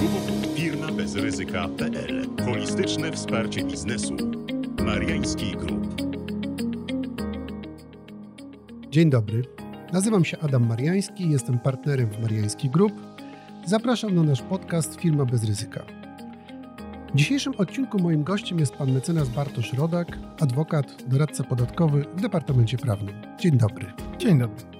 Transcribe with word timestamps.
www.firmabezryzyka.pl 0.00 2.26
Holistyczne 2.44 3.12
wsparcie 3.12 3.64
biznesu. 3.64 4.16
Mariański 4.84 5.52
Group. 5.52 6.02
Dzień 8.90 9.10
dobry. 9.10 9.42
Nazywam 9.92 10.24
się 10.24 10.38
Adam 10.38 10.66
Mariański, 10.66 11.30
jestem 11.30 11.58
partnerem 11.58 12.10
w 12.10 12.22
Mariański 12.22 12.70
Group. 12.70 12.92
Zapraszam 13.66 14.14
na 14.14 14.22
nasz 14.22 14.42
podcast 14.42 15.00
Firma 15.00 15.24
bez 15.24 15.44
ryzyka. 15.44 15.84
W 17.14 17.16
dzisiejszym 17.16 17.52
odcinku 17.58 17.98
moim 17.98 18.24
gościem 18.24 18.58
jest 18.58 18.74
pan 18.74 18.92
mecenas 18.92 19.28
Bartosz 19.28 19.72
Rodak, 19.72 20.18
adwokat, 20.40 21.04
doradca 21.06 21.44
podatkowy 21.44 22.04
w 22.16 22.20
Departamencie 22.20 22.78
Prawnym. 22.78 23.14
Dzień 23.38 23.58
dobry. 23.58 23.86
Dzień 24.18 24.38
dobry. 24.38 24.79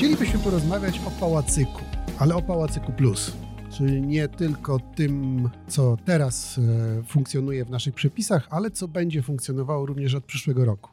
Chcielibyśmy 0.00 0.38
porozmawiać 0.38 1.00
o 1.06 1.10
pałacyku, 1.10 1.80
ale 2.18 2.34
o 2.34 2.42
pałacyku 2.42 2.92
plus, 2.92 3.32
czyli 3.70 4.02
nie 4.02 4.28
tylko 4.28 4.78
tym, 4.96 5.48
co 5.68 5.96
teraz 6.04 6.58
e, 6.58 7.02
funkcjonuje 7.02 7.64
w 7.64 7.70
naszych 7.70 7.94
przepisach, 7.94 8.48
ale 8.50 8.70
co 8.70 8.88
będzie 8.88 9.22
funkcjonowało 9.22 9.86
również 9.86 10.14
od 10.14 10.24
przyszłego 10.24 10.64
roku. 10.64 10.90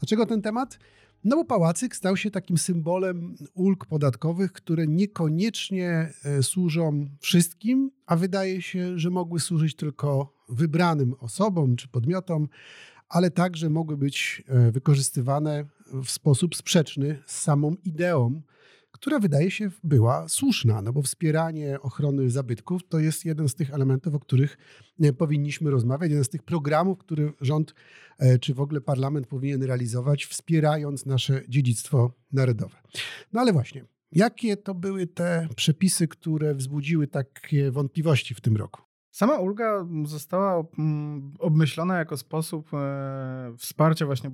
Dlaczego 0.00 0.26
ten 0.26 0.42
temat? 0.42 0.78
No 1.24 1.36
bo 1.36 1.44
pałacyk 1.44 1.96
stał 1.96 2.16
się 2.16 2.30
takim 2.30 2.58
symbolem 2.58 3.36
ulg 3.54 3.86
podatkowych, 3.86 4.52
które 4.52 4.86
niekoniecznie 4.86 6.12
e, 6.24 6.42
służą 6.42 7.08
wszystkim, 7.20 7.90
a 8.06 8.16
wydaje 8.16 8.62
się, 8.62 8.98
że 8.98 9.10
mogły 9.10 9.40
służyć 9.40 9.76
tylko 9.76 10.34
wybranym 10.48 11.14
osobom 11.20 11.76
czy 11.76 11.88
podmiotom, 11.88 12.48
ale 13.08 13.30
także 13.30 13.70
mogły 13.70 13.96
być 13.96 14.42
e, 14.48 14.70
wykorzystywane 14.70 15.75
w 15.92 16.10
sposób 16.10 16.56
sprzeczny 16.56 17.22
z 17.26 17.40
samą 17.40 17.76
ideą, 17.84 18.42
która 18.96 19.18
wydaje 19.18 19.50
się 19.50 19.70
była 19.84 20.28
słuszna, 20.28 20.82
no 20.82 20.92
bo 20.92 21.02
wspieranie 21.02 21.80
ochrony 21.80 22.30
zabytków 22.30 22.88
to 22.88 22.98
jest 22.98 23.24
jeden 23.24 23.48
z 23.48 23.54
tych 23.54 23.74
elementów, 23.74 24.14
o 24.14 24.20
których 24.20 24.58
e, 25.00 25.12
powinniśmy 25.12 25.70
rozmawiać, 25.70 26.10
jeden 26.10 26.24
z 26.24 26.28
tych 26.28 26.42
programów, 26.42 26.98
który 26.98 27.32
rząd 27.40 27.74
e, 28.18 28.38
czy 28.38 28.54
w 28.54 28.60
ogóle 28.60 28.80
parlament 28.80 29.26
powinien 29.26 29.62
realizować, 29.62 30.24
wspierając 30.24 31.06
nasze 31.06 31.42
dziedzictwo 31.48 32.12
narodowe. 32.32 32.76
No 33.32 33.40
ale 33.40 33.52
właśnie, 33.52 33.84
jakie 34.12 34.56
to 34.56 34.74
były 34.74 35.06
te 35.06 35.48
przepisy, 35.56 36.08
które 36.08 36.54
wzbudziły 36.54 37.06
takie 37.06 37.70
wątpliwości 37.70 38.34
w 38.34 38.40
tym 38.40 38.56
roku? 38.56 38.82
Sama 39.10 39.38
ulga 39.38 39.86
została 40.04 40.64
mm, 40.78 41.34
obmyślona 41.38 41.98
jako 41.98 42.16
sposób 42.16 42.74
e, 42.74 43.54
wsparcia 43.58 44.06
właśnie 44.06 44.30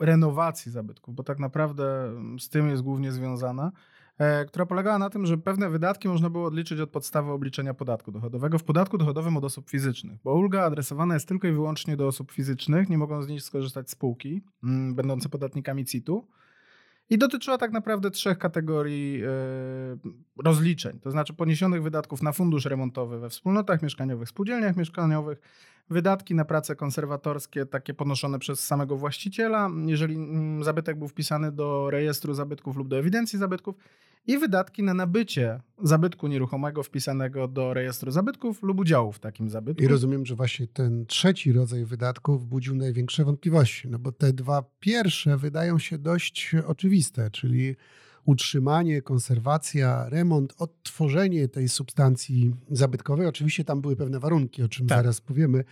renowacji 0.00 0.72
zabytków, 0.72 1.14
bo 1.14 1.22
tak 1.22 1.38
naprawdę 1.38 2.12
z 2.38 2.48
tym 2.48 2.70
jest 2.70 2.82
głównie 2.82 3.12
związana, 3.12 3.72
e, 4.18 4.44
która 4.44 4.66
polegała 4.66 4.98
na 4.98 5.10
tym, 5.10 5.26
że 5.26 5.38
pewne 5.38 5.70
wydatki 5.70 6.08
można 6.08 6.30
było 6.30 6.46
odliczyć 6.46 6.80
od 6.80 6.90
podstawy 6.90 7.30
obliczenia 7.30 7.74
podatku 7.74 8.12
dochodowego 8.12 8.58
w 8.58 8.64
podatku 8.64 8.98
dochodowym 8.98 9.36
od 9.36 9.44
osób 9.44 9.70
fizycznych, 9.70 10.18
bo 10.24 10.34
ulga 10.34 10.62
adresowana 10.62 11.14
jest 11.14 11.28
tylko 11.28 11.48
i 11.48 11.52
wyłącznie 11.52 11.96
do 11.96 12.06
osób 12.06 12.32
fizycznych, 12.32 12.88
nie 12.88 12.98
mogą 12.98 13.22
z 13.22 13.28
niej 13.28 13.40
skorzystać 13.40 13.90
spółki 13.90 14.42
mm, 14.64 14.94
będące 14.94 15.28
podatnikami 15.28 15.84
CIT-u. 15.84 16.26
I 17.10 17.18
dotyczyła 17.18 17.58
tak 17.58 17.72
naprawdę 17.72 18.10
trzech 18.10 18.38
kategorii 18.38 19.22
e, 19.24 19.28
rozliczeń, 20.44 21.00
to 21.00 21.10
znaczy 21.10 21.34
poniesionych 21.34 21.82
wydatków 21.82 22.22
na 22.22 22.32
fundusz 22.32 22.64
remontowy 22.64 23.20
we 23.20 23.28
wspólnotach 23.28 23.82
mieszkaniowych, 23.82 24.28
spółdzielniach 24.28 24.76
mieszkaniowych, 24.76 25.40
wydatki 25.90 26.34
na 26.34 26.44
prace 26.44 26.76
konserwatorskie, 26.76 27.66
takie 27.66 27.94
ponoszone 27.94 28.38
przez 28.38 28.60
samego 28.60 28.96
właściciela, 28.96 29.70
jeżeli 29.86 30.14
mm, 30.14 30.64
zabytek 30.64 30.98
był 30.98 31.08
wpisany 31.08 31.52
do 31.52 31.90
rejestru 31.90 32.34
zabytków 32.34 32.76
lub 32.76 32.88
do 32.88 32.98
ewidencji 32.98 33.38
zabytków, 33.38 33.74
i 34.26 34.38
wydatki 34.38 34.82
na 34.82 34.94
nabycie 34.94 35.60
zabytku 35.82 36.28
nieruchomego 36.28 36.82
wpisanego 36.82 37.48
do 37.48 37.74
rejestru 37.74 38.10
zabytków 38.10 38.62
lub 38.62 38.80
udziału 38.80 39.12
w 39.12 39.18
takim 39.18 39.50
zabytku. 39.50 39.82
I 39.82 39.86
rozumiem, 39.86 40.26
że 40.26 40.34
właśnie 40.34 40.66
ten 40.66 41.06
trzeci 41.06 41.52
rodzaj 41.52 41.84
wydatków 41.84 42.46
budził 42.46 42.74
największe 42.74 43.24
wątpliwości, 43.24 43.88
no 43.88 43.98
bo 43.98 44.12
te 44.12 44.32
dwa 44.32 44.62
pierwsze 44.80 45.36
wydają 45.36 45.78
się 45.78 45.98
dość 45.98 46.52
oczywiste, 46.66 47.30
czyli 47.30 47.76
utrzymanie, 48.24 49.02
konserwacja, 49.02 50.08
remont, 50.08 50.54
odtworzenie 50.58 51.48
tej 51.48 51.68
substancji 51.68 52.54
zabytkowej. 52.70 53.26
Oczywiście 53.26 53.64
tam 53.64 53.80
były 53.80 53.96
pewne 53.96 54.20
warunki, 54.20 54.62
o 54.62 54.68
czym 54.68 54.86
tak. 54.86 54.98
zaraz 54.98 55.20
powiemy, 55.20 55.64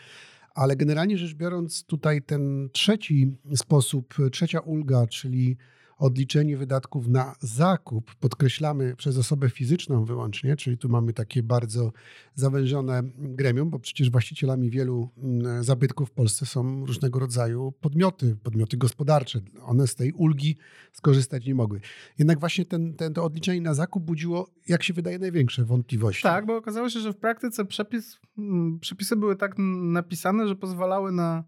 ale 0.55 0.77
generalnie 0.77 1.19
rzecz 1.19 1.35
biorąc, 1.35 1.85
tutaj 1.85 2.23
ten 2.23 2.69
trzeci 2.73 3.37
sposób, 3.55 4.15
trzecia 4.33 4.61
ulga, 4.61 5.07
czyli 5.07 5.57
odliczenie 5.99 6.57
wydatków 6.57 7.09
na 7.09 7.35
zakup, 7.41 8.15
podkreślamy 8.15 8.97
przez 8.97 9.19
osobę 9.19 9.51
fizyczną 9.51 10.05
wyłącznie, 10.05 10.57
czyli 10.57 10.79
tu 10.79 10.89
mamy 10.89 11.13
takie 11.13 11.43
bardzo 11.43 11.93
zawężone 12.35 13.03
gremium, 13.17 13.71
bo 13.71 13.79
przecież 13.79 14.11
właścicielami 14.11 14.71
wielu 14.71 15.11
mm, 15.17 15.65
zabytków 15.65 16.09
w 16.09 16.13
Polsce 16.13 16.47
są 16.47 16.87
różnego 16.87 17.19
rodzaju 17.19 17.73
podmioty, 17.73 18.37
podmioty 18.43 18.77
gospodarcze. 18.77 19.41
One 19.63 19.87
z 19.87 19.95
tej 19.95 20.13
ulgi 20.13 20.57
skorzystać 20.93 21.47
nie 21.47 21.55
mogły. 21.55 21.81
Jednak 22.19 22.41
właśnie 22.41 22.65
ten, 22.65 22.95
ten, 22.95 23.15
to 23.15 23.25
odliczenie 23.25 23.61
na 23.61 23.75
zakup 23.75 24.05
budziło, 24.05 24.51
jak 24.69 24.83
się 24.83 24.93
wydaje, 24.95 25.19
największe 25.19 25.65
wątpliwości. 25.65 26.23
Tak, 26.23 26.47
bo 26.47 26.57
okazało 26.57 26.89
się, 26.89 27.01
że 27.01 27.13
w 27.13 27.17
praktyce 27.17 27.65
przepis, 27.65 28.19
mm, 28.39 28.79
przepisy 28.81 29.17
były 29.17 29.37
tak 29.37 29.55
napisane, 29.83 30.49
że 30.49 30.57
pozwalały 30.57 31.13
na 31.13 31.45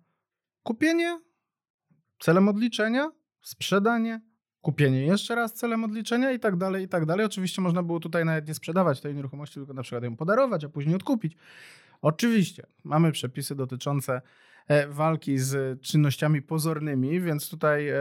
kupienie 0.63 1.21
celem 2.21 2.49
odliczenia, 2.49 3.11
sprzedanie, 3.43 4.30
kupienie 4.63 5.07
jeszcze 5.07 5.35
raz 5.35 5.53
celem 5.53 5.85
odliczenia 5.85 6.33
i 6.33 6.39
tak 6.39 6.57
dalej, 6.57 6.85
i 6.85 6.89
tak 6.89 7.07
dalej. 7.07 7.27
Oczywiście 7.27 7.63
można 7.63 7.83
było 7.83 8.01
tutaj 8.01 8.25
nawet 8.25 8.49
nie 8.49 8.55
sprzedawać 8.55 9.01
tej 9.01 9.15
nieruchomości, 9.15 9.55
tylko 9.55 9.75
na 9.75 9.83
przykład 9.83 10.05
ją 10.05 10.17
podarować, 10.17 10.65
a 10.65 10.69
później 10.69 10.95
odkupić. 10.95 11.37
Oczywiście 12.03 12.67
mamy 12.85 13.13
przepisy 13.13 13.55
dotyczące 13.55 14.21
e, 14.69 14.89
walki 14.89 15.39
z 15.39 15.81
czynnościami 15.83 16.43
pozornymi, 16.43 17.21
więc 17.21 17.51
tutaj 17.51 17.89
e, 17.89 17.97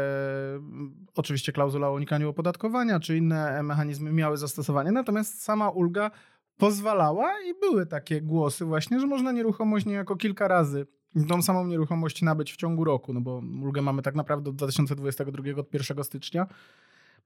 oczywiście 1.16 1.52
klauzula 1.52 1.88
o 1.88 1.94
unikaniu 1.94 2.30
opodatkowania 2.30 3.00
czy 3.00 3.18
inne 3.18 3.64
mechanizmy 3.64 4.12
miały 4.12 4.38
zastosowanie, 4.38 4.92
natomiast 4.92 5.44
sama 5.44 5.70
ulga 5.70 6.12
pozwalała 6.58 7.32
i 7.42 7.60
były 7.60 7.86
takie 7.86 8.22
głosy 8.22 8.66
właśnie, 8.66 9.00
że 9.00 9.08
można 9.08 9.32
nieruchomość 9.32 9.86
niejako 9.86 10.16
kilka 10.16 10.48
razy 10.48 10.88
tą 11.28 11.42
samą 11.42 11.68
nieruchomość 11.68 12.22
nabyć 12.22 12.54
w 12.54 12.58
ciągu 12.58 12.84
roku, 12.84 13.14
no 13.14 13.22
bo 13.22 13.42
ulgę 13.62 13.82
mamy 13.82 14.02
tak 14.02 14.16
naprawdę 14.16 14.50
od 14.50 14.56
2022, 14.56 15.44
od 15.58 15.74
1 15.74 16.04
stycznia. 16.04 16.48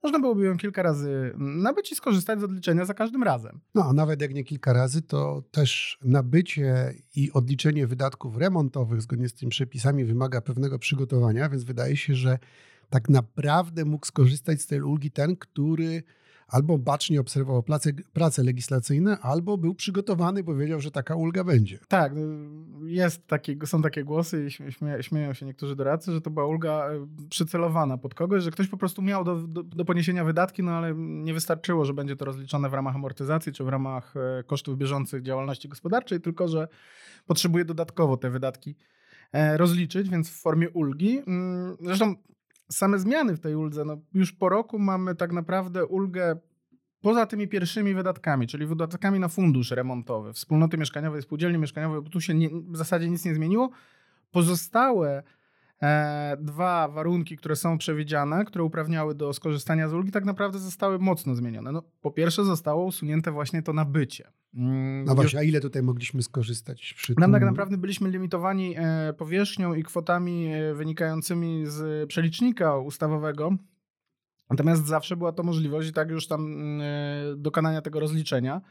Można 0.04 0.20
byłoby 0.20 0.46
ją 0.46 0.58
kilka 0.58 0.84
razy 0.84 1.34
nabyć 1.38 1.92
i 1.92 1.96
skorzystać 1.96 2.40
z 2.40 2.44
odliczenia 2.44 2.86
za 2.86 2.94
każdym 2.94 3.24
razem. 3.24 3.60
No, 3.76 3.86
a 3.86 3.94
nawet 3.94 4.22
jak 4.22 4.34
nie 4.34 4.44
kilka 4.44 4.74
razy, 4.74 5.02
to 5.02 5.44
też 5.52 6.00
nabycie 6.04 6.94
i 7.16 7.32
odliczenie 7.32 7.88
wydatków 7.88 8.38
remontowych 8.38 9.02
zgodnie 9.02 9.30
z 9.30 9.34
tymi 9.34 9.50
przepisami 9.50 10.06
wymaga 10.06 10.42
pewnego 10.42 10.80
przygotowania, 10.80 11.50
więc 11.50 11.64
wydaje 11.64 11.98
się, 11.98 12.16
że 12.16 12.40
tak 12.90 13.10
naprawdę 13.10 13.86
mógł 13.86 14.06
skorzystać 14.06 14.62
z 14.62 14.68
tej 14.68 14.82
ulgi 14.82 15.12
ten, 15.12 15.36
który 15.36 16.04
albo 16.54 16.78
bacznie 16.78 17.22
obserwował 17.22 17.64
prace, 17.64 17.90
prace 18.14 18.44
legislacyjne, 18.44 19.18
albo 19.22 19.58
był 19.58 19.76
przygotowany, 19.76 20.44
bo 20.44 20.56
wiedział, 20.56 20.80
że 20.80 20.92
taka 20.92 21.16
ulga 21.16 21.44
będzie. 21.44 21.80
Tak, 21.88 22.14
jest 22.86 23.28
taki, 23.28 23.58
są 23.66 23.82
takie 23.82 24.04
głosy 24.04 24.46
i 24.46 24.52
śmie, 24.52 24.98
śmieją 25.02 25.34
się 25.34 25.46
niektórzy 25.46 25.76
doradcy, 25.76 26.12
że 26.12 26.22
to 26.22 26.30
była 26.30 26.46
ulga 26.46 26.90
e, 26.90 27.08
przycelowana 27.30 27.98
pod 27.98 28.14
kogoś, 28.14 28.44
że 28.44 28.52
ktoś 28.52 28.68
po 28.68 28.78
prostu 28.78 29.02
miał 29.02 29.24
do, 29.24 29.36
do, 29.36 29.64
do 29.64 29.86
poniesienia 29.86 30.24
wydatki, 30.24 30.64
no 30.64 30.72
ale 30.72 30.94
nie 30.98 31.34
wystarczyło, 31.34 31.86
że 31.86 31.94
będzie 31.94 32.16
to 32.16 32.26
rozliczone 32.26 32.70
w 32.70 32.74
ramach 32.74 32.96
amortyzacji 32.96 33.54
czy 33.54 33.64
w 33.64 33.68
ramach 33.68 34.14
e, 34.18 34.44
kosztów 34.44 34.78
bieżących 34.78 35.22
działalności 35.22 35.70
gospodarczej, 35.70 36.22
tylko 36.22 36.48
że 36.48 36.68
potrzebuje 37.26 37.66
dodatkowo 37.66 38.18
te 38.18 38.30
wydatki 38.30 38.76
e, 39.32 39.58
rozliczyć, 39.58 40.10
więc 40.10 40.30
w 40.30 40.42
formie 40.42 40.70
ulgi. 40.70 41.22
Mm, 41.28 41.78
zresztą 41.82 42.16
same 42.78 43.00
zmiany 43.00 43.36
w 43.36 43.40
tej 43.40 43.56
uldze, 43.56 43.86
no 43.86 43.98
już 44.14 44.32
po 44.32 44.50
roku 44.50 44.80
mamy 44.80 45.16
tak 45.16 45.32
naprawdę 45.34 45.86
ulgę 45.86 46.40
poza 47.02 47.26
tymi 47.26 47.48
pierwszymi 47.48 47.94
wydatkami, 47.94 48.48
czyli 48.48 48.66
wydatkami 48.66 49.20
na 49.20 49.28
fundusz 49.28 49.72
remontowy, 49.72 50.34
wspólnoty 50.34 50.78
mieszkaniowe, 50.78 51.22
spółdzielnie 51.22 51.58
mieszkaniowe, 51.58 52.02
bo 52.02 52.10
tu 52.10 52.22
się 52.22 52.34
nie, 52.34 52.50
w 52.50 52.78
zasadzie 52.78 53.10
nic 53.10 53.26
nie 53.26 53.36
zmieniło. 53.36 53.70
Pozostałe 54.32 55.24
dwa 56.40 56.88
warunki, 56.88 57.38
które 57.38 57.56
są 57.56 57.78
przewidziane, 57.78 58.46
które 58.46 58.64
uprawniały 58.64 59.16
do 59.16 59.34
skorzystania 59.34 59.90
z 59.90 59.94
ulgi, 59.94 60.12
tak 60.12 60.26
naprawdę 60.26 60.60
zostały 60.60 61.00
mocno 61.00 61.36
zmienione. 61.36 61.72
No, 61.72 61.84
po 62.02 62.12
pierwsze, 62.12 62.46
zostało 62.46 62.86
usunięte 62.86 63.32
właśnie 63.32 63.62
to 63.62 63.74
nabycie. 63.74 64.32
Mm, 64.56 65.06
no 65.06 65.16
właśnie, 65.16 65.40
a 65.40 65.44
ile 65.44 65.60
tutaj 65.60 65.84
mogliśmy 65.84 66.24
skorzystać? 66.24 66.94
Przy 66.94 67.14
Nam 67.18 67.32
tym... 67.32 67.40
tak 67.40 67.50
naprawdę 67.50 67.78
byliśmy 67.78 68.10
limitowani 68.10 68.76
e, 68.78 69.14
powierzchnią 69.14 69.74
i 69.74 69.84
kwotami 69.84 70.48
e, 70.48 70.74
wynikającymi 70.74 71.64
z 71.66 72.10
przelicznika 72.10 72.78
ustawowego. 72.78 73.58
Natomiast 74.50 74.86
zawsze 74.86 75.18
była 75.18 75.32
to 75.32 75.44
możliwość, 75.44 75.92
tak 75.92 76.10
już 76.10 76.28
tam 76.28 76.46
mm, 76.46 77.42
dokonania 77.42 77.82
tego 77.82 78.00
rozliczenia. 78.00 78.62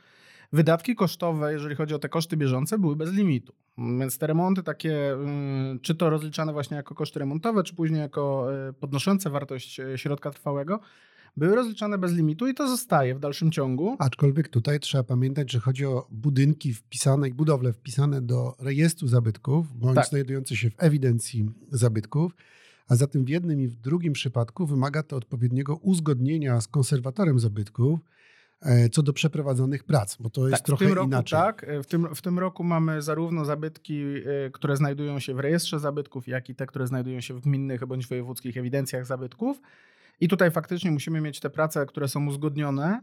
Wydatki 0.53 0.95
kosztowe, 0.95 1.53
jeżeli 1.53 1.75
chodzi 1.75 1.95
o 1.95 1.99
te 1.99 2.09
koszty 2.09 2.37
bieżące, 2.37 2.79
były 2.79 2.97
bez 2.97 3.13
limitu. 3.13 3.53
Więc 3.79 4.19
te 4.19 4.27
remonty 4.27 4.63
takie, 4.63 5.15
y, 5.15 5.79
czy 5.83 5.95
to 5.95 6.11
rozliczane 6.11 6.53
właśnie 6.53 6.77
jako 6.77 6.95
koszty 6.95 7.19
remontowe, 7.19 7.63
czy 7.63 7.75
później 7.75 8.01
jako 8.01 8.49
y, 8.69 8.73
podnoszące 8.73 9.31
wartość 9.31 9.81
y, 9.81 9.99
środka 9.99 10.31
trwałego, 10.31 10.81
były 11.37 11.55
rozliczane 11.55 11.99
bez 11.99 12.13
limitu 12.13 12.49
i 12.49 12.55
to 12.55 12.69
zostaje 12.69 13.15
w 13.15 13.19
dalszym 13.19 13.51
ciągu. 13.51 13.97
Aczkolwiek 13.99 14.49
tutaj 14.49 14.81
trzeba 14.81 15.05
pamiętać, 15.05 15.53
że 15.53 15.61
chodzi 15.61 15.87
o 15.87 16.07
budynki 16.11 16.75
wpisane 16.75 17.29
i 17.29 17.35
budowle 17.35 17.73
wpisane 17.73 18.23
do 18.23 18.55
rejestru 18.61 19.09
zabytków, 19.09 19.79
bądź 19.79 19.95
Tak. 19.95 20.07
znajdujące 20.07 20.57
się 20.57 20.71
w 20.71 20.75
ewidencji 20.79 21.51
zabytków, 21.71 22.37
a 22.89 22.97
zatem 22.97 23.25
w 23.25 23.29
jednym 23.29 23.61
i 23.61 23.69
w 23.69 23.77
drugim 23.77 24.13
przypadku 24.13 24.67
wymaga 24.67 25.03
to 25.03 25.17
odpowiedniego 25.17 25.77
uzgodnienia 25.77 26.61
z 26.61 26.69
konserwatorem 26.69 27.39
zabytków 27.39 28.01
co 28.93 29.03
do 29.03 29.13
przeprowadzonych 29.13 29.85
prac, 29.85 30.17
bo 30.21 30.31
to 30.31 30.49
jest 30.49 30.63
Tak, 30.63 30.67
trochę 30.67 30.85
w 30.85 30.89
tym 30.89 30.97
roku, 30.97 31.09
inaczej. 31.09 31.39
Tak, 31.39 31.67
w 31.83 31.87
tym, 31.87 32.15
w 32.15 32.23
tym 32.23 32.39
roku 32.39 32.65
mamy 32.65 33.03
zarówno 33.03 33.45
zabytki, 33.45 34.03
y, 34.03 34.51
które 34.53 34.77
znajdują 34.77 35.19
się 35.19 35.35
w 35.35 35.41
rejestrze 35.41 35.79
zabytków, 35.79 36.29
jak 36.29 36.49
i 36.49 36.55
te, 36.55 36.67
które 36.67 36.87
znajdują 36.87 37.21
się 37.21 37.35
w 37.35 37.41
gminnych 37.41 37.87
bądź 37.87 38.07
wojewódzkich 38.07 38.57
ewidencjach 38.57 39.07
zabytków. 39.07 39.61
I 40.21 40.29
tutaj 40.29 40.51
faktycznie 40.51 40.91
musimy 40.91 41.21
mieć 41.21 41.41
te 41.41 41.51
prace, 41.51 41.87
które 41.87 42.09
są 42.09 42.27
uzgodnione. 42.27 43.01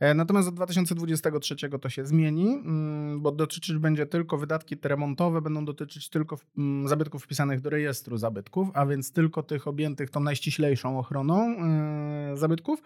E, 0.00 0.14
Natomiast 0.14 0.48
od 0.48 0.54
2023 0.54 1.78
to 1.80 1.88
się 1.88 2.06
zmieni, 2.06 2.54
mm, 2.54 3.20
bo 3.20 3.32
dotyczyć 3.32 3.78
będzie 3.78 4.06
tylko 4.06 4.38
wydatki 4.38 4.76
te 4.76 4.88
remontowe, 4.88 5.42
będą 5.42 5.64
dotyczyć 5.64 6.08
tylko 6.08 6.38
mm, 6.58 6.88
zabytków 6.88 7.24
wpisanych 7.24 7.60
do 7.60 7.70
rejestru 7.70 8.16
zabytków, 8.16 8.68
a 8.74 8.86
więc 8.86 9.12
tylko 9.12 9.42
tych 9.42 9.68
objętych 9.68 10.10
tą 10.10 10.20
najściślejszą 10.20 10.98
ochroną 10.98 11.56
e, 11.58 12.36
zabytków. 12.36 12.82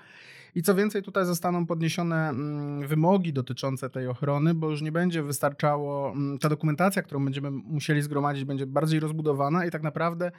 I 0.54 0.62
co 0.62 0.74
więcej, 0.74 1.02
tutaj 1.02 1.26
zostaną 1.26 1.66
podniesione 1.66 2.28
mm, 2.28 2.88
wymogi 2.88 3.32
dotyczące 3.32 3.90
tej 3.90 4.06
ochrony, 4.06 4.54
bo 4.54 4.70
już 4.70 4.82
nie 4.82 4.92
będzie 4.92 5.22
wystarczało, 5.22 6.14
ta 6.40 6.48
dokumentacja, 6.48 7.02
którą 7.02 7.24
będziemy 7.24 7.50
musieli 7.50 8.02
zgromadzić, 8.02 8.44
będzie 8.44 8.66
bardziej 8.66 9.00
rozbudowana 9.00 9.66
i 9.66 9.70
tak 9.70 9.82
naprawdę 9.82 10.32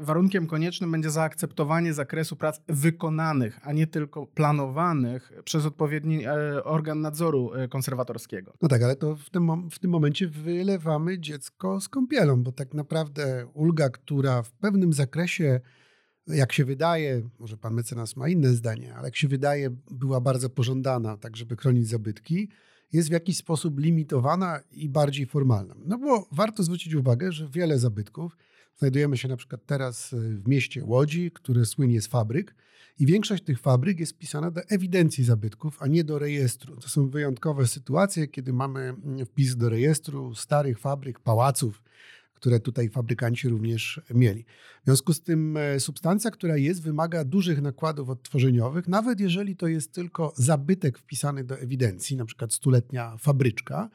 warunkiem 0.00 0.46
koniecznym 0.46 0.92
będzie 0.92 1.10
zaakceptowanie 1.10 1.94
zakresu 1.94 2.36
prac 2.36 2.60
wykonanych, 2.68 3.60
a 3.62 3.72
nie 3.72 3.86
tylko 3.86 4.26
planowanych 4.26 5.32
przez 5.44 5.66
odpowiedni 5.66 6.26
e, 6.26 6.64
organ 6.64 7.00
nadzoru 7.00 7.54
e, 7.54 7.68
konserwatorskiego. 7.68 8.52
No 8.62 8.68
tak, 8.68 8.82
ale 8.82 8.96
to 8.96 9.16
w 9.16 9.30
tym, 9.30 9.70
w 9.70 9.78
tym 9.78 9.90
momencie 9.90 10.28
wylewamy 10.28 11.18
dziecko 11.18 11.80
z 11.80 11.88
kąpielą, 11.88 12.42
bo 12.42 12.52
tak 12.52 12.74
naprawdę 12.74 13.46
ulga, 13.54 13.88
która 13.88 14.42
w 14.42 14.52
pewnym 14.52 14.92
zakresie, 14.92 15.60
jak 16.26 16.52
się 16.52 16.64
wydaje, 16.64 17.22
może 17.38 17.56
pan 17.56 17.74
mecenas 17.74 18.16
ma 18.16 18.28
inne 18.28 18.48
zdanie, 18.48 18.94
ale 18.94 19.04
jak 19.04 19.16
się 19.16 19.28
wydaje, 19.28 19.70
była 19.90 20.20
bardzo 20.20 20.50
pożądana, 20.50 21.16
tak 21.16 21.36
żeby 21.36 21.56
chronić 21.56 21.88
zabytki, 21.88 22.48
jest 22.92 23.08
w 23.08 23.12
jakiś 23.12 23.36
sposób 23.36 23.78
limitowana 23.78 24.60
i 24.70 24.88
bardziej 24.88 25.26
formalna. 25.26 25.74
No 25.84 25.98
bo 25.98 26.28
warto 26.32 26.62
zwrócić 26.62 26.94
uwagę, 26.94 27.32
że 27.32 27.48
wiele 27.48 27.78
zabytków, 27.78 28.36
znajdujemy 28.78 29.16
się 29.16 29.28
na 29.28 29.36
przykład 29.36 29.66
teraz 29.66 30.12
y, 30.12 30.36
w 30.36 30.48
mieście 30.48 30.84
Łodzi, 30.84 31.30
które 31.30 31.66
słynie 31.66 32.00
z 32.00 32.06
fabryk, 32.06 32.54
i 32.98 33.06
większość 33.06 33.44
tych 33.44 33.60
fabryk 33.60 34.00
jest 34.00 34.12
wpisana 34.12 34.50
do 34.50 34.60
ewidencji 34.62 35.24
zabytków, 35.24 35.82
a 35.82 35.86
nie 35.86 36.04
do 36.04 36.18
rejestru. 36.18 36.76
To 36.76 36.88
są 36.88 37.10
wyjątkowe 37.10 37.66
sytuacje, 37.66 38.28
kiedy 38.28 38.52
mamy 38.52 38.80
mm, 38.80 39.26
wpis 39.26 39.56
do 39.56 39.68
rejestru 39.68 40.34
starych 40.34 40.78
fabryk, 40.78 41.20
pałaców, 41.20 41.82
które 42.34 42.60
tutaj 42.60 42.88
fabrykanci 42.88 43.48
również 43.48 44.00
mieli. 44.14 44.44
W 44.82 44.84
związku 44.84 45.12
z 45.12 45.22
tym 45.22 45.56
e, 45.56 45.80
substancja, 45.80 46.30
która 46.30 46.56
jest, 46.56 46.82
wymaga 46.82 47.24
dużych 47.24 47.62
nakładów 47.62 48.10
odtworzeniowych, 48.10 48.88
nawet 48.88 49.20
jeżeli 49.20 49.56
to 49.56 49.66
jest 49.66 49.92
tylko 49.92 50.32
zabytek 50.36 50.98
wpisany 50.98 51.44
do 51.44 51.58
ewidencji, 51.58 52.16
na 52.16 52.24
przykład 52.24 52.52
stuletnia 52.52 53.16
fabryczka, 53.18 53.90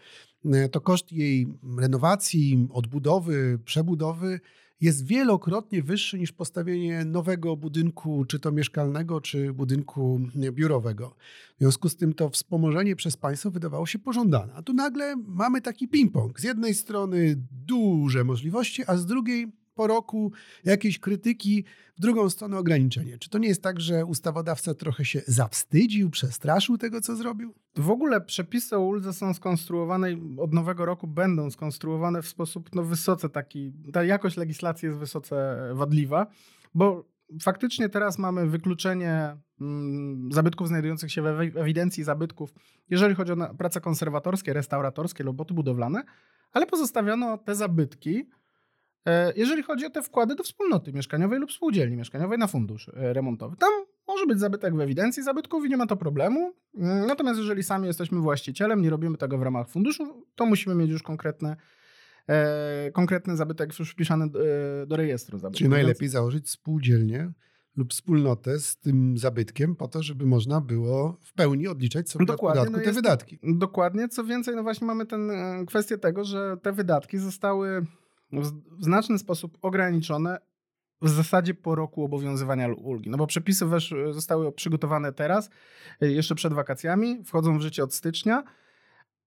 e, 0.46 0.70
to 0.70 0.82
koszt 0.82 1.12
jej 1.12 1.48
renowacji, 1.78 2.68
odbudowy, 2.72 3.60
przebudowy 3.66 4.40
jest 4.82 5.06
wielokrotnie 5.06 5.84
wyższy 5.84 6.20
niż 6.20 6.32
postawienie 6.32 7.06
nowego 7.06 7.58
budynku, 7.58 8.26
czy 8.26 8.40
to 8.40 8.52
mieszkalnego, 8.52 9.22
czy 9.22 9.54
budynku 9.54 10.20
biurowego. 10.52 11.16
W 11.56 11.60
związku 11.60 11.90
z 11.90 11.96
tym 11.96 12.14
to 12.14 12.30
wspomożenie 12.30 12.96
przez 12.96 13.18
państwo 13.18 13.52
wydawało 13.52 13.86
się 13.86 14.00
pożądane. 14.00 14.54
A 14.54 14.62
tu 14.62 14.74
nagle 14.74 15.16
mamy 15.28 15.62
taki 15.62 15.88
ping-pong. 15.88 16.40
Z 16.40 16.44
jednej 16.44 16.74
strony 16.74 17.36
duże 17.66 18.24
możliwości, 18.24 18.84
a 18.88 18.98
z 18.98 19.06
drugiej 19.06 19.48
po 19.76 19.88
roku 19.88 20.32
jakieś 20.64 21.00
krytyki, 21.00 21.64
w 21.98 22.02
drugą 22.02 22.30
stronę 22.30 22.58
ograniczenie. 22.58 23.18
Czy 23.18 23.30
to 23.30 23.38
nie 23.38 23.48
jest 23.48 23.64
tak, 23.64 23.80
że 23.80 24.06
ustawodawca 24.06 24.74
trochę 24.74 25.06
się 25.06 25.22
zawstydził, 25.28 26.10
przestraszył 26.10 26.78
tego, 26.78 27.02
co 27.02 27.16
zrobił? 27.16 27.54
W 27.76 27.90
ogóle 27.90 28.22
przepisy 28.22 28.76
o 28.76 28.80
uldze 28.80 29.14
są 29.14 29.34
skonstruowane 29.34 30.08
od 30.38 30.54
nowego 30.54 30.86
roku 30.86 31.08
będą 31.08 31.52
skonstruowane 31.52 32.22
w 32.22 32.28
sposób 32.28 32.76
no, 32.76 32.84
wysoce 32.84 33.30
taki, 33.30 33.74
ta 33.94 34.04
jakość 34.04 34.38
legislacji 34.38 34.86
jest 34.86 35.00
wysoce 35.00 35.58
wadliwa, 35.74 36.28
bo 36.74 37.06
faktycznie 37.42 37.90
teraz 37.90 38.20
mamy 38.20 38.48
wykluczenie 38.48 39.38
mm, 39.62 40.32
zabytków 40.32 40.68
znajdujących 40.68 41.12
się 41.12 41.22
w 41.22 41.26
ewi- 41.26 41.60
ewidencji 41.60 42.04
zabytków, 42.04 42.54
jeżeli 42.90 43.16
chodzi 43.16 43.32
o 43.32 43.56
prace 43.58 43.82
konserwatorskie, 43.82 44.54
restauratorskie, 44.54 45.24
roboty 45.24 45.54
budowlane, 45.54 46.04
ale 46.52 46.66
pozostawiono 46.66 47.38
te 47.38 47.56
zabytki, 47.56 48.30
jeżeli 49.36 49.64
chodzi 49.64 49.86
o 49.86 49.90
te 49.90 50.02
wkłady 50.02 50.36
do 50.36 50.44
wspólnoty 50.44 50.94
mieszkaniowej 50.94 51.40
lub 51.40 51.52
spółdzielni 51.52 51.98
mieszkaniowej 51.98 52.38
na 52.38 52.48
fundusz 52.48 52.90
e, 52.90 53.14
remontowy. 53.14 53.56
Tam 53.58 53.70
może 54.08 54.26
być 54.26 54.40
zabytek 54.40 54.76
w 54.76 54.80
ewidencji 54.80 55.24
zabytków 55.24 55.66
i 55.66 55.70
nie 55.70 55.78
ma 55.78 55.88
to 55.88 55.98
problemu. 55.98 56.54
Mm, 56.78 57.08
Natomiast 57.08 57.40
jeżeli 57.40 57.64
sami 57.64 57.88
jesteśmy 57.88 58.20
właścicielem, 58.20 58.82
nie 58.82 58.90
robimy 58.90 59.18
tego 59.18 59.38
w 59.38 59.42
ramach 59.42 59.70
funduszu, 59.70 60.26
to 60.36 60.46
musimy 60.46 60.76
mieć 60.76 60.92
już 60.92 61.04
konkretne, 61.04 61.56
e, 62.30 62.92
konkretny 62.92 63.36
zabytek 63.36 63.80
już 63.80 63.92
wpisany 63.92 64.30
do, 64.30 64.40
e, 64.48 64.86
do 64.88 64.96
rejestru 64.96 65.38
zabytków. 65.38 65.58
Czyli 65.58 65.70
najlepiej 65.70 66.10
założyć 66.10 66.50
spółdzielnię 66.50 67.32
lub 67.76 67.92
wspólnotę 67.94 68.60
z 68.60 68.78
tym 68.78 69.18
zabytkiem 69.18 69.76
po 69.76 69.88
to, 69.88 70.04
żeby 70.04 70.26
można 70.26 70.62
było 70.62 71.18
w 71.24 71.34
pełni 71.34 71.68
odliczać 71.68 72.10
sobie 72.10 72.24
od 72.24 72.28
Dokładnie, 72.28 72.60
podatku 72.60 72.72
no 72.72 72.78
te 72.80 72.84
jest- 72.86 72.96
wydatki. 72.96 73.40
Dokładnie. 73.44 74.08
Co 74.08 74.24
więcej, 74.24 74.56
no 74.56 74.64
właśnie 74.64 74.88
mamy 74.88 75.06
ten, 75.06 75.32
e, 75.32 75.66
kwestię 75.68 75.98
tego, 75.98 76.24
że 76.24 76.58
te 76.62 76.72
wydatki 76.72 77.18
zostały 77.18 77.86
w, 78.32 78.52
znaczny 78.80 79.20
sposób 79.20 79.58
ograniczone 79.62 80.40
w 81.02 81.10
zasadzie 81.10 81.54
po 81.54 81.76
roku 81.76 82.04
obowiązywania 82.04 82.68
ulgi. 82.68 83.10
No 83.10 83.18
bo 83.18 83.28
przepisy 83.28 83.66
wesz, 83.66 83.94
zostały 84.12 84.52
przygotowane 84.52 85.14
teraz, 85.14 85.50
e, 86.02 86.12
jeszcze 86.12 86.36
przed 86.36 86.54
wakacjami, 86.54 87.24
wchodzą 87.24 87.58
w 87.58 87.62
życie 87.62 87.84
od 87.84 87.94
stycznia, 87.94 88.44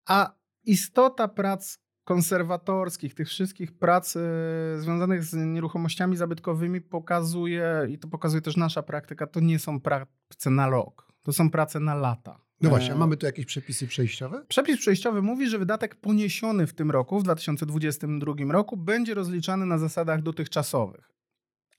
a 0.07 0.33
istota 0.65 1.29
prac 1.29 1.79
konserwatorskich, 2.05 3.15
tych 3.15 3.29
wszystkich 3.29 3.79
prac 3.79 4.17
e, 4.17 4.21
związanych 4.77 5.25
z 5.25 5.35
nieruchomościami 5.35 6.17
zabytkowymi 6.17 6.81
pokazuje, 6.81 7.87
i 7.91 7.99
to 7.99 8.09
pokazuje 8.09 8.43
też 8.43 8.57
nasza 8.57 8.83
praktyka, 8.83 9.27
to 9.27 9.41
nie 9.41 9.59
są 9.59 9.81
prace 9.81 10.51
na 10.51 10.69
rok, 10.69 11.13
to 11.23 11.33
są 11.33 11.51
prace 11.51 11.81
na 11.81 11.95
lata. 11.95 12.48
No 12.61 12.71
właśnie, 12.71 12.93
a 12.93 12.95
E, 12.95 12.99
mamy 12.99 13.17
tu 13.17 13.27
jakieś 13.27 13.47
przepisy 13.47 13.87
przejściowe? 13.87 14.45
Przepis 14.49 14.79
przejściowy 14.79 15.23
mówi, 15.23 15.49
że 15.49 15.59
wydatek 15.59 15.95
poniesiony 15.95 16.67
w 16.67 16.75
tym 16.75 16.91
roku, 16.91 17.21
w 17.21 17.23
2022 17.23 18.33
roku, 18.53 18.77
będzie 18.77 19.15
rozliczany 19.15 19.67
na 19.67 19.79
zasadach 19.79 20.23
dotychczasowych. 20.23 21.11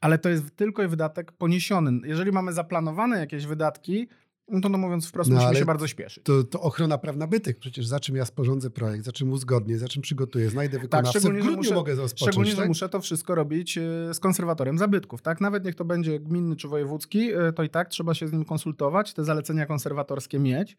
Ale 0.01 0.17
to 0.17 0.29
jest 0.29 0.55
tylko 0.55 0.89
wydatek 0.89 1.31
poniesiony. 1.31 2.07
Jeżeli 2.07 2.31
mamy 2.31 2.53
zaplanowane 2.53 3.19
jakieś 3.19 3.45
wydatki, 3.45 4.07
no 4.51 4.62
to 4.62 4.70
no 4.70 4.77
mówiąc 4.77 5.08
wprost, 5.08 5.29
No 5.29 5.36
musimy 5.36 5.56
się 5.56 5.65
bardzo 5.65 5.88
śpieszyć. 5.88 6.24
To, 6.24 6.44
to 6.44 6.62
ochrona 6.62 6.98
praw 6.98 7.15
nabytych. 7.15 7.58
Przecież 7.60 7.88
za 7.88 8.00
czym 8.00 8.15
ja 8.15 8.25
sporządzę 8.25 8.70
projekt, 8.70 9.06
za 9.06 9.12
czym 9.12 9.32
uzgodnię, 9.32 9.77
za 9.77 9.88
czym 9.88 10.01
przygotuję, 10.01 10.50
znajdę 10.50 10.79
wykonawcę, 10.79 11.10
w 11.10 11.13
Tak, 11.13 11.22
szczególnie, 11.22 11.39
że 11.41 11.46
grudniu 11.48 11.63
muszę- 11.63 11.75
mogę 11.75 11.96
rozpocząć. 11.96 12.29
Szczególnie, 12.29 12.51
że 12.51 12.58
tak? 12.58 12.68
muszę 12.68 12.89
to 12.89 13.01
wszystko 13.01 13.36
robić 13.36 13.77
e, 13.77 13.82
z 14.13 14.20
konserwatorem 14.20 14.77
zabytków. 14.77 15.22
Tak? 15.22 15.41
Nawet 15.41 15.65
niech 15.65 15.75
to 15.75 15.86
będzie 15.86 16.20
gminny 16.20 16.56
czy 16.56 16.68
wojewódzki, 16.68 17.32
e, 17.34 17.53
to 17.53 17.63
i 17.63 17.70
tak 17.70 17.89
trzeba 17.89 18.13
się 18.13 18.27
z 18.27 18.32
nim 18.34 18.46
konsultować, 18.46 19.13
te 19.13 19.24
zalecenia 19.24 19.65
konserwatorskie 19.65 20.39
mieć. 20.39 20.77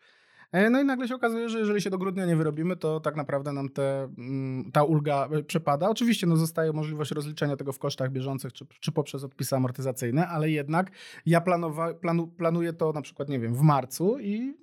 E, 0.52 0.70
No 0.70 0.80
i 0.80 0.84
nagle 0.84 1.08
się 1.08 1.14
okazuje, 1.14 1.48
że 1.48 1.58
jeżeli 1.58 1.80
się 1.80 1.90
do 1.90 1.98
grudnia 1.98 2.26
nie 2.26 2.36
wyrobimy, 2.36 2.76
to 2.76 3.00
tak 3.00 3.16
naprawdę 3.16 3.52
nam 3.52 3.68
te, 3.68 4.02
mm, 4.18 4.72
ta 4.72 4.84
ulga 4.84 5.28
e, 5.32 5.42
przepada. 5.42 5.88
Oczywiście 5.90 6.26
no, 6.26 6.36
zostaje 6.36 6.72
możliwość 6.72 7.10
rozliczenia 7.10 7.56
tego 7.56 7.72
w 7.72 7.78
kosztach 7.78 8.12
bieżących 8.12 8.52
czy, 8.52 8.66
czy 8.80 8.92
poprzez 8.92 9.24
odpisy 9.24 9.56
amortyzacyjne, 9.56 10.28
ale 10.28 10.50
jednak 10.50 10.90
ja 11.26 11.40
planowa, 11.40 11.94
planu, 11.94 12.26
planuję 12.28 12.72
to 12.72 12.92
na 12.92 13.02
przykład, 13.02 13.28
nie 13.28 13.40
wiem, 13.40 13.54
w 13.54 13.60
marcu 13.60 14.18
i 14.18 14.54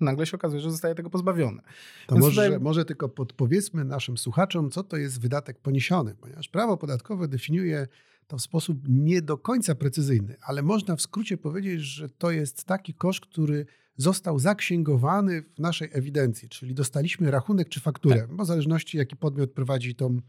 nagle 0.00 0.26
się 0.26 0.36
okazuje, 0.36 0.60
że 0.60 0.70
zostaje 0.70 0.94
tego 0.94 1.10
pozbawiony. 1.10 1.62
To 2.06 2.14
Więc 2.14 2.24
może, 2.26 2.44
tutaj- 2.44 2.60
może 2.60 2.84
tylko 2.84 3.08
podpowiedzmy 3.08 3.84
naszym 3.84 4.18
słuchaczom, 4.18 4.70
co 4.70 4.82
to 4.82 4.96
jest 4.96 5.20
wydatek 5.20 5.58
poniesiony, 5.60 6.14
ponieważ 6.20 6.48
prawo 6.48 6.76
podatkowe 6.76 7.28
definiuje 7.28 7.86
to 8.26 8.36
w 8.36 8.42
sposób 8.42 8.78
nie 8.88 9.22
do 9.22 9.38
końca 9.38 9.74
precyzyjny, 9.74 10.36
ale 10.46 10.62
można 10.62 10.96
w 10.96 11.02
skrócie 11.02 11.36
powiedzieć, 11.36 11.80
że 11.80 12.08
to 12.08 12.30
jest 12.30 12.64
taki 12.64 12.94
koszt, 12.94 13.26
który 13.26 13.66
został 13.96 14.38
zaksięgowany 14.38 15.42
w 15.42 15.58
naszej 15.58 15.88
ewidencji, 15.92 16.48
czyli 16.48 16.74
dostaliśmy 16.74 17.30
rachunek 17.30 17.68
czy 17.68 17.80
fakturę, 17.80 18.20
Tak. 18.20 18.36
bo 18.36 18.44
w 18.44 18.46
zależności 18.46 18.98
jaki 18.98 19.16
podmiot 19.16 19.52
prowadzi 19.52 19.94
tą 19.94 20.20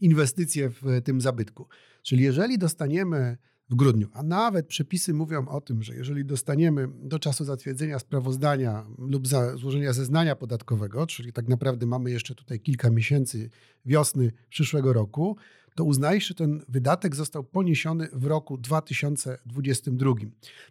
inwestycję 0.00 0.70
w 0.70 0.82
tym 1.04 1.20
zabytku. 1.20 1.68
Czyli 2.02 2.24
jeżeli 2.24 2.58
dostaniemy 2.58 3.36
w 3.70 3.74
grudniu. 3.74 4.08
A 4.12 4.22
nawet 4.22 4.66
przepisy 4.66 5.14
mówią 5.14 5.48
o 5.48 5.60
tym, 5.60 5.82
że 5.82 5.94
jeżeli 5.94 6.24
dostaniemy 6.24 6.88
do 6.94 7.18
czasu 7.18 7.44
zatwierdzenia 7.44 7.98
sprawozdania 7.98 8.86
lub 8.98 9.28
za 9.28 9.56
złożenia 9.56 9.92
zeznania 9.92 10.36
podatkowego, 10.36 11.06
czyli 11.06 11.32
tak 11.32 11.48
naprawdę 11.48 11.86
mamy 11.86 12.10
jeszcze 12.10 12.34
tutaj 12.34 12.60
kilka 12.60 12.90
miesięcy 12.90 13.50
wiosny 13.84 14.32
przyszłego 14.48 14.92
roku, 14.92 15.36
to 15.74 15.84
uznaje 15.84 16.20
że 16.20 16.34
ten 16.34 16.64
wydatek 16.68 17.16
został 17.16 17.44
poniesiony 17.44 18.08
w 18.12 18.26
roku 18.26 18.58
2022. 18.58 20.14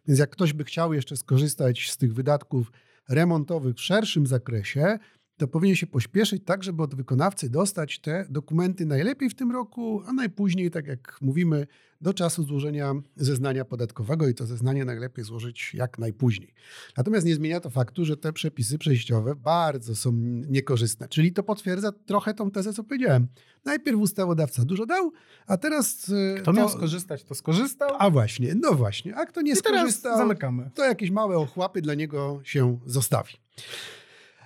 Więc 0.07 0.19
jak 0.19 0.29
ktoś 0.29 0.53
by 0.53 0.63
chciał 0.63 0.93
jeszcze 0.93 1.17
skorzystać 1.17 1.91
z 1.91 1.97
tych 1.97 2.13
wydatków 2.13 2.71
remontowych 3.09 3.75
w 3.75 3.81
szerszym 3.81 4.27
zakresie, 4.27 4.99
to 5.41 5.47
powinien 5.47 5.75
się 5.75 5.87
pośpieszyć 5.87 6.43
tak, 6.45 6.63
żeby 6.63 6.83
od 6.83 6.95
wykonawcy 6.95 7.49
dostać 7.49 7.99
te 7.99 8.25
dokumenty 8.29 8.85
najlepiej 8.85 9.29
w 9.29 9.35
tym 9.35 9.51
roku, 9.51 10.01
a 10.07 10.13
najpóźniej, 10.13 10.71
tak 10.71 10.87
jak 10.87 11.17
mówimy, 11.21 11.67
do 12.01 12.13
czasu 12.13 12.43
złożenia 12.43 12.93
zeznania 13.15 13.65
podatkowego 13.65 14.27
i 14.27 14.33
to 14.33 14.45
zeznanie 14.45 14.85
najlepiej 14.85 15.25
złożyć 15.25 15.73
jak 15.73 15.99
najpóźniej. 15.99 16.53
Natomiast 16.97 17.25
nie 17.25 17.35
zmienia 17.35 17.59
to 17.59 17.69
faktu, 17.69 18.05
że 18.05 18.17
te 18.17 18.33
przepisy 18.33 18.77
przejściowe 18.77 19.35
bardzo 19.35 19.95
są 19.95 20.11
niekorzystne. 20.49 21.07
Czyli 21.07 21.33
to 21.33 21.43
potwierdza 21.43 21.91
trochę 21.91 22.33
tą 22.33 22.51
tezę, 22.51 22.73
co 22.73 22.83
powiedziałem. 22.83 23.27
Najpierw 23.65 23.99
ustawodawca 23.99 24.65
dużo 24.65 24.85
dał, 24.85 25.11
a 25.47 25.57
teraz. 25.57 26.09
E, 26.09 26.35
kto 26.35 26.45
to... 26.45 26.53
miał 26.53 26.69
skorzystać, 26.69 27.23
to 27.23 27.35
skorzystał. 27.35 27.89
A 27.99 28.09
właśnie, 28.09 28.55
no 28.55 28.73
właśnie. 28.73 29.15
A 29.15 29.25
kto 29.25 29.41
nie 29.41 29.51
I 29.51 29.55
skorzystał, 29.55 30.17
zamykamy. 30.17 30.69
to 30.75 30.85
jakieś 30.85 31.11
małe 31.11 31.37
ochłapy 31.37 31.81
dla 31.81 31.93
niego 31.93 32.39
się 32.43 32.79
zostawi. 32.85 33.33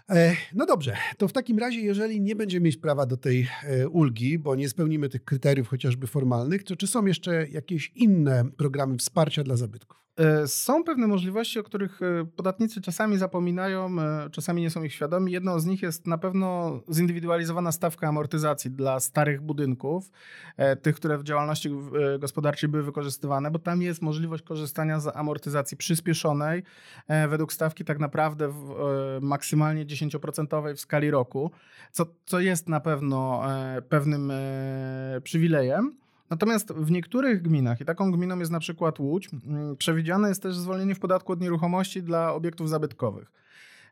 E, 0.09 0.35
no 0.53 0.65
dobrze, 0.65 0.97
to 1.17 1.27
w 1.27 1.33
takim 1.33 1.59
razie, 1.59 1.81
jeżeli 1.81 2.21
nie 2.21 2.35
będziemy 2.35 2.65
mieć 2.65 2.77
prawa 2.77 3.05
do 3.05 3.17
tej 3.17 3.47
e, 3.63 3.89
ulgi, 3.89 4.39
bo 4.39 4.55
nie 4.55 4.69
spełnimy 4.69 5.09
tych 5.09 5.23
kryteriów 5.23 5.67
chociażby 5.67 6.07
formalnych, 6.07 6.63
to 6.63 6.75
czy 6.75 6.87
są 6.87 7.05
jeszcze 7.05 7.47
jakieś 7.47 7.91
inne 7.95 8.45
programy 8.57 8.97
wsparcia 8.97 9.43
dla 9.43 9.55
zabytków? 9.55 10.05
E, 10.19 10.47
są 10.47 10.83
pewne 10.83 11.07
możliwości, 11.07 11.59
o 11.59 11.63
których 11.63 11.99
podatnicy 12.35 12.81
czasami 12.81 13.17
zapominają, 13.17 13.95
czasami 14.31 14.61
nie 14.61 14.69
są 14.69 14.83
ich 14.83 14.93
świadomi. 14.93 15.31
Jedną 15.31 15.59
z 15.59 15.65
nich 15.65 15.81
jest 15.81 16.07
na 16.07 16.17
pewno 16.17 16.79
zindywidualizowana 16.93 17.71
stawka 17.71 18.07
amortyzacji 18.07 18.71
dla 18.71 18.99
starych 18.99 19.41
budynków, 19.41 20.11
tych, 20.81 20.95
które 20.95 21.17
w 21.17 21.23
działalności 21.23 21.69
gospodarczej 22.19 22.69
były 22.69 22.83
wykorzystywane, 22.83 23.51
bo 23.51 23.59
tam 23.59 23.81
jest 23.81 24.01
możliwość 24.01 24.43
korzystania 24.43 24.99
z 24.99 25.17
amortyzacji 25.17 25.77
przyspieszonej 25.77 26.63
według 27.29 27.53
stawki 27.53 27.85
tak 27.85 27.99
naprawdę 27.99 28.53
maksymalnie 29.21 29.85
10% 29.85 29.94
w 30.75 30.79
skali 30.79 31.11
roku, 31.11 31.51
co, 31.91 32.05
co 32.25 32.39
jest 32.39 32.69
na 32.69 32.79
pewno 32.79 33.43
pewnym 33.89 34.31
przywilejem. 35.23 35.95
Natomiast 36.29 36.73
w 36.73 36.91
niektórych 36.91 37.41
gminach, 37.41 37.81
i 37.81 37.85
taką 37.85 38.11
gminą 38.11 38.39
jest 38.39 38.51
na 38.51 38.59
przykład 38.59 38.99
Łódź, 38.99 39.29
mm, 39.33 39.77
przewidziane 39.77 40.29
jest 40.29 40.43
też 40.43 40.55
zwolnienie 40.55 40.95
w 40.95 40.99
podatku 40.99 41.33
od 41.33 41.41
nieruchomości 41.41 42.03
dla 42.03 42.33
obiektów 42.33 42.69
zabytkowych. 42.69 43.31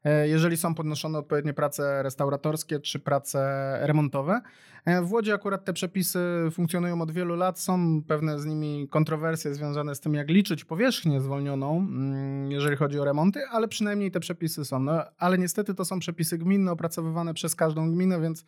E, 0.03 0.27
jeżeli 0.27 0.57
są 0.57 0.75
podnoszone 0.75 1.19
odpowiednie 1.19 1.53
prace 1.53 2.03
restauratorskie 2.03 2.79
czy 2.79 2.99
prace 2.99 3.39
remontowe. 3.81 4.41
E, 4.85 5.01
w 5.01 5.11
Łodzi 5.11 5.31
akurat 5.31 5.65
te 5.65 5.73
przepisy 5.73 6.19
funkcjonują 6.51 7.01
od 7.01 7.11
wielu 7.11 7.35
lat. 7.35 7.59
Są 7.59 8.03
pewne 8.07 8.39
z 8.39 8.45
nimi 8.45 8.87
kontrowersje 8.89 9.53
związane 9.53 9.95
z 9.95 9.99
tym, 9.99 10.13
jak 10.13 10.29
liczyć 10.29 10.65
powierzchnię 10.65 11.21
zwolnioną, 11.21 11.77
mm, 11.77 12.51
jeżeli 12.51 12.75
chodzi 12.75 12.99
o 12.99 13.05
remonty, 13.05 13.39
ale 13.51 13.67
przynajmniej 13.67 14.11
te 14.11 14.19
przepisy 14.19 14.65
są. 14.65 14.79
No, 14.79 15.03
ale 15.17 15.37
niestety 15.37 15.73
to 15.73 15.85
są 15.85 15.99
przepisy 15.99 16.37
gminne 16.37 16.71
opracowywane 16.71 17.33
przez 17.33 17.55
każdą 17.55 17.91
gminę, 17.91 18.21
więc 18.21 18.45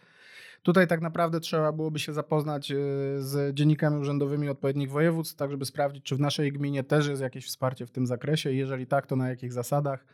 Tutaj 0.66 0.88
tak 0.88 1.02
naprawdę 1.02 1.40
trzeba 1.40 1.72
byłoby 1.72 2.00
się 2.00 2.14
zapoznać 2.14 2.72
y, 2.72 2.76
z 3.20 3.56
dziennikami 3.56 3.98
urzędowymi 3.98 4.50
odpowiednich 4.50 4.92
województw, 4.92 5.36
tak 5.36 5.52
żeby 5.52 5.66
sprawdzić, 5.66 6.04
czy 6.04 6.16
w 6.16 6.20
naszej 6.20 6.52
gminie 6.52 6.84
też 6.84 7.08
jest 7.08 7.22
jakieś 7.22 7.46
wsparcie 7.46 7.86
w 7.86 7.92
tym 7.92 8.08
zakresie. 8.08 8.54
Jeżeli 8.54 8.88
tak, 8.88 9.08
to 9.08 9.16
na 9.16 9.30
jakich 9.30 9.54
zasadach, 9.54 10.06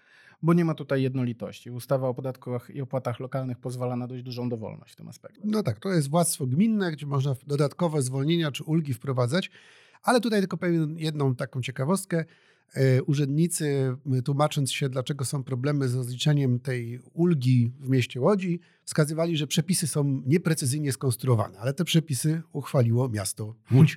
bo 0.42 0.54
nie 0.54 0.66
ma 0.66 0.74
tutaj 0.74 1.02
jednolitości. 1.02 1.72
Ustawa 1.72 2.08
o 2.08 2.14
podatkach 2.14 2.70
i 2.70 2.82
opłatach 2.82 3.20
lokalnych 3.20 3.60
pozwala 3.60 3.96
na 3.96 4.08
dość 4.08 4.24
dużą 4.24 4.50
dowolność 4.50 4.94
w 4.94 4.96
tym 4.96 5.08
aspekcie. 5.08 5.42
No 5.46 5.64
tak, 5.64 5.80
to 5.80 5.90
jest 5.90 6.10
władztwo 6.10 6.48
gminne, 6.48 6.92
gdzie 6.92 7.06
można 7.06 7.36
dodatkowe 7.48 8.02
zwolnienia 8.02 8.52
czy 8.52 8.64
ulgi 8.64 8.94
wprowadzać, 8.94 9.52
ale 10.04 10.22
tutaj 10.22 10.40
tylko 10.40 10.58
powiem 10.58 11.00
jedną 11.00 11.36
taką 11.36 11.62
ciekawostkę. 11.62 12.26
E, 12.76 13.04
urzędnicy, 13.04 13.96
tłumacząc 14.26 14.72
się, 14.72 14.90
dlaczego 14.90 15.26
są 15.26 15.44
problemy 15.44 15.88
z 15.88 15.96
rozliczeniem 15.96 16.60
tej 16.60 17.00
ulgi 17.14 17.72
w 17.80 17.90
mieście 17.90 18.22
Łodzi, 18.22 18.60
wskazywali, 18.86 19.38
że 19.38 19.48
przepisy 19.48 19.88
są 19.88 20.22
nieprecyzyjnie 20.26 20.92
skonstruowane, 20.92 21.60
ale 21.60 21.74
te 21.74 21.86
przepisy 21.86 22.42
uchwaliło 22.54 23.10
miasto 23.10 23.56
Łódź. 23.72 23.96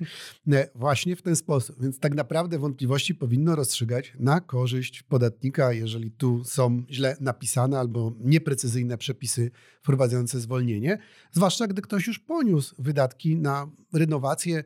E, 0.51 0.69
właśnie 0.75 1.15
w 1.15 1.21
ten 1.21 1.35
sposób. 1.35 1.81
Więc 1.81 1.99
tak 1.99 2.15
naprawdę 2.15 2.59
wątpliwości 2.59 3.15
powinno 3.15 3.55
rozstrzygać 3.55 4.13
na 4.19 4.41
korzyść 4.41 5.03
podatnika, 5.03 5.73
jeżeli 5.73 6.11
tu 6.11 6.43
są 6.43 6.83
źle 6.89 7.17
napisane 7.19 7.79
albo 7.79 8.13
nieprecyzyjne 8.19 8.97
przepisy 8.97 9.51
wprowadzające 9.81 10.39
zwolnienie, 10.39 10.97
zwłaszcza 11.31 11.67
gdy 11.67 11.81
ktoś 11.81 12.07
już 12.07 12.19
poniósł 12.19 12.75
wydatki 12.79 13.35
na 13.35 13.71
renowację 13.93 14.63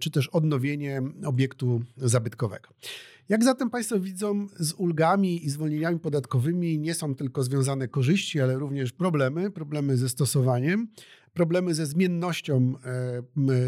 czy 0.00 0.10
też 0.10 0.28
odnowienie 0.28 1.02
obiektu 1.24 1.82
zabytkowego. 1.96 2.68
Jak 3.28 3.44
zatem 3.44 3.70
Państwo 3.70 4.00
widzą, 4.00 4.46
z 4.58 4.72
ulgami 4.72 5.44
i 5.44 5.50
zwolnieniami 5.50 5.98
podatkowymi 5.98 6.78
nie 6.78 6.94
są 6.94 7.14
tylko 7.14 7.42
związane 7.42 7.88
korzyści, 7.88 8.40
ale 8.40 8.58
również 8.58 8.92
problemy, 8.92 9.50
problemy 9.50 9.96
ze 9.96 10.08
stosowaniem, 10.08 10.88
problemy 11.32 11.74
ze 11.74 11.86
zmiennością 11.86 12.74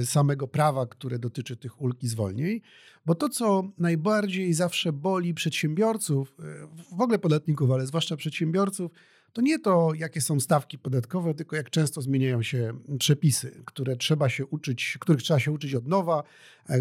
e, 0.00 0.04
samego 0.04 0.48
prawa, 0.48 0.86
które 0.86 1.18
dotyczy 1.18 1.56
tych 1.56 1.80
ulg 1.80 2.02
i 2.02 2.08
zwolnień, 2.08 2.60
bo 3.06 3.14
to, 3.14 3.28
co 3.28 3.72
najbardziej 3.78 4.54
zawsze 4.54 4.92
boli 4.92 5.34
przedsiębiorców, 5.34 6.34
e, 6.38 6.96
w 6.96 7.00
ogóle 7.00 7.18
podatników, 7.18 7.70
ale 7.70 7.86
zwłaszcza 7.86 8.16
przedsiębiorców, 8.16 8.92
to 9.32 9.42
nie 9.42 9.58
to, 9.58 9.94
jakie 9.94 10.20
są 10.20 10.40
stawki 10.40 10.78
podatkowe, 10.78 11.34
tylko 11.34 11.56
jak 11.56 11.70
często 11.70 12.02
zmieniają 12.02 12.42
się 12.42 12.72
przepisy, 12.98 13.62
które 13.64 13.96
trzeba 13.96 14.28
się 14.28 14.46
uczyć, 14.46 14.96
których 15.00 15.22
trzeba 15.22 15.40
się 15.40 15.52
uczyć 15.52 15.74
od 15.74 15.86
nowa, 15.86 16.22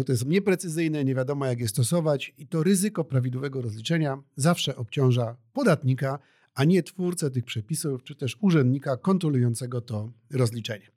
które 0.02 0.18
są 0.18 0.26
nieprecyzyjne, 0.26 1.04
nie 1.04 1.14
wiadomo 1.14 1.46
jak 1.46 1.60
je 1.60 1.68
stosować 1.68 2.34
i 2.38 2.46
to 2.46 2.62
ryzyko 2.62 3.04
prawidłowego 3.04 3.62
rozliczenia 3.62 4.22
zawsze 4.36 4.76
obciąża 4.76 5.36
podatnika, 5.52 6.18
a 6.54 6.64
nie 6.64 6.82
twórcę 6.82 7.30
tych 7.30 7.44
przepisów, 7.44 8.02
czy 8.02 8.14
też 8.14 8.36
urzędnika 8.40 8.96
kontrolującego 8.96 9.80
to 9.80 10.12
rozliczenie. 10.30 10.90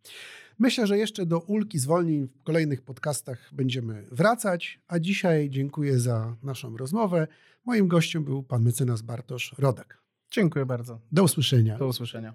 Myślę, 0.60 0.88
że 0.88 0.98
jeszcze 0.98 1.26
do 1.26 1.40
ulki 1.40 1.80
zwolnień 1.80 2.28
w 2.28 2.44
kolejnych 2.44 2.82
podcastach 2.82 3.50
będziemy 3.54 4.06
wracać, 4.12 4.80
a 4.88 5.00
dzisiaj 5.00 5.50
dziękuję 5.50 6.00
za 6.00 6.36
naszą 6.44 6.78
rozmowę. 6.78 7.28
Moim 7.66 7.88
gościem 7.88 8.24
był 8.24 8.44
pan 8.44 8.64
mecenas 8.64 9.02
Bartosz 9.02 9.56
Rodak. 9.58 10.05
Dziękuję 10.36 10.66
bardzo. 10.66 11.00
Do 11.12 11.24
usłyszenia. 11.24 11.78
Do 11.78 11.88
usłyszenia. 11.88 12.34